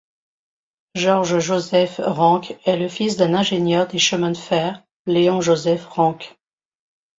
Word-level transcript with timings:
Georges-Joseph 0.95 2.01
Ranque 2.03 2.57
est 2.65 2.75
le 2.75 2.89
fils 2.89 3.17
d'un 3.17 3.35
ingénieur 3.35 3.85
des 3.85 3.99
chemins 3.99 4.31
de 4.31 4.35
fer, 4.37 4.83
Léon-Joseph 5.05 5.85
Ranque. 5.85 6.35